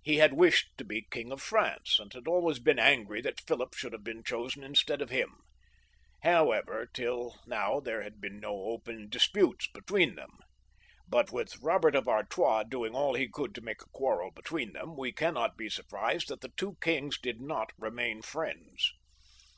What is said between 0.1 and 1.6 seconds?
had wished to be King of